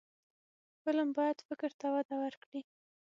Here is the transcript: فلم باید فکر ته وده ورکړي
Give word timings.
فلم 0.83 1.09
باید 1.17 1.37
فکر 1.47 1.71
ته 1.79 1.87
وده 1.95 2.15
ورکړي 2.23 2.61